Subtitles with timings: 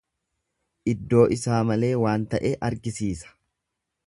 [0.93, 3.35] Iddoo isaa malee waan ta'e argisiisa.